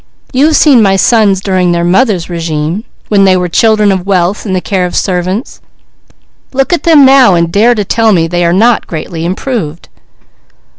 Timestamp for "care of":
4.59-4.95